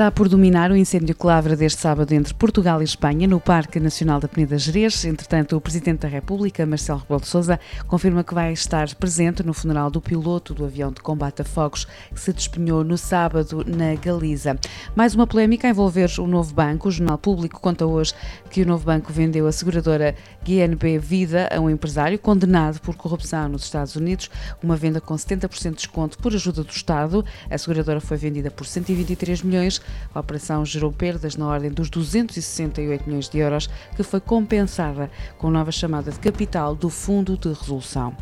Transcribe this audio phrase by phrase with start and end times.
[0.00, 3.78] Está por dominar o incêndio que lavra deste sábado entre Portugal e Espanha, no Parque
[3.78, 5.04] Nacional da Peneda Gerês.
[5.04, 9.52] Entretanto, o Presidente da República, Marcelo Rebelo de Sousa, confirma que vai estar presente no
[9.52, 11.84] funeral do piloto do avião de combate a fogos
[12.14, 14.58] que se despenhou no sábado na Galiza.
[14.96, 16.88] Mais uma polémica a envolver o Novo Banco.
[16.88, 18.14] O Jornal Público conta hoje
[18.48, 23.50] que o Novo Banco vendeu a seguradora GNB Vida a um empresário condenado por corrupção
[23.50, 24.30] nos Estados Unidos.
[24.62, 27.22] Uma venda com 70% de desconto por ajuda do Estado.
[27.50, 29.82] A seguradora foi vendida por 123 milhões
[30.14, 35.50] a operação gerou perdas na ordem dos 268 milhões de euros, que foi compensada com
[35.50, 38.14] nova chamada de capital do Fundo de Resolução.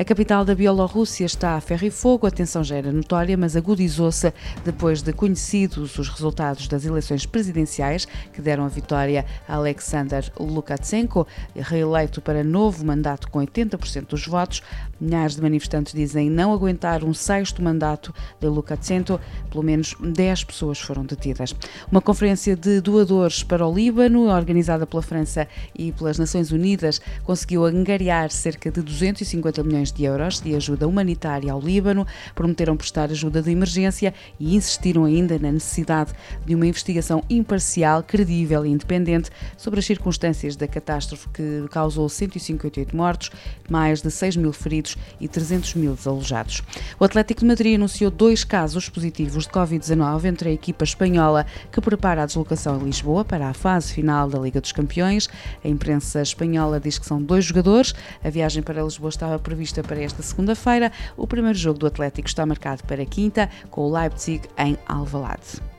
[0.00, 3.54] A capital da Bielorrússia está a ferro e fogo, a tensão já era notória, mas
[3.54, 4.32] agudizou-se
[4.64, 11.26] depois de conhecidos os resultados das eleições presidenciais que deram a vitória a Alexander Lukashenko,
[11.54, 14.62] reeleito para novo mandato com 80% dos votos.
[14.98, 20.80] Milhares de manifestantes dizem não aguentar um sexto mandato de Lukashenko, pelo menos 10 pessoas
[20.80, 21.54] foram detidas.
[21.90, 27.64] Uma conferência de doadores para o Líbano, organizada pela França e pelas Nações Unidas, conseguiu
[27.64, 33.42] angariar cerca de 250 milhões de euros de ajuda humanitária ao Líbano, prometeram prestar ajuda
[33.42, 36.12] de emergência e insistiram ainda na necessidade
[36.46, 42.96] de uma investigação imparcial, credível e independente sobre as circunstâncias da catástrofe que causou 158
[42.96, 43.30] mortos,
[43.68, 46.62] mais de 6 mil feridos e 300 mil desalojados.
[46.98, 51.80] O Atlético de Madrid anunciou dois casos positivos de Covid-19 entre a equipa espanhola que
[51.80, 55.28] prepara a deslocação em Lisboa para a fase final da Liga dos Campeões.
[55.64, 57.94] A imprensa espanhola diz que são dois jogadores.
[58.22, 60.92] A viagem para Lisboa estava prevista para esta segunda-feira.
[61.16, 65.69] O primeiro jogo do Atlético está marcado para quinta, com o Leipzig em Alvalade.